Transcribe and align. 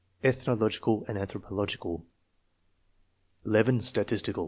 Eth 0.23 0.45
nological 0.47 1.05
and 1.07 1.15
Anthropological; 1.15 2.03
(11) 3.45 3.81
Statistical. 3.81 4.39